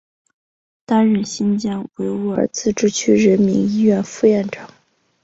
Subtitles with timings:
[0.83, 4.67] 担任新疆维吾尔自治区人民医院副院长。